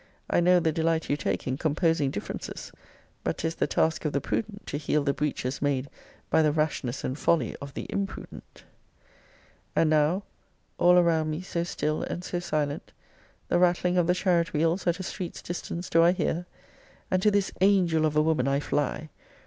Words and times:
I 0.31 0.39
know 0.39 0.59
the 0.59 0.71
delight 0.71 1.11
you 1.11 1.15
take 1.15 1.45
in 1.45 1.59
composing 1.59 2.09
differences. 2.09 2.71
But 3.23 3.37
'tis 3.37 3.53
the 3.53 3.67
task 3.67 4.03
of 4.03 4.13
the 4.13 4.19
prudent 4.19 4.65
to 4.65 4.77
heal 4.79 5.03
the 5.03 5.13
breaches 5.13 5.61
made 5.61 5.91
by 6.31 6.41
the 6.41 6.51
rashness 6.51 7.03
and 7.03 7.15
folly 7.15 7.55
of 7.61 7.75
the 7.75 7.85
imprudent. 7.87 8.63
And 9.75 9.91
now, 9.91 10.23
(all 10.79 10.97
around 10.97 11.29
me 11.29 11.41
so 11.43 11.63
still 11.63 12.01
and 12.01 12.23
so 12.23 12.39
silent,) 12.39 12.91
the 13.47 13.59
rattling 13.59 13.95
of 13.99 14.07
the 14.07 14.15
chariot 14.15 14.53
wheels 14.53 14.87
at 14.87 14.99
a 14.99 15.03
street's 15.03 15.43
distance 15.43 15.87
do 15.87 16.01
I 16.01 16.13
hear! 16.13 16.47
And 17.11 17.21
to 17.21 17.29
this 17.29 17.51
angel 17.61 18.03
of 18.07 18.15
a 18.15 18.23
woman 18.23 18.47
I 18.47 18.59
fly! 18.59 19.09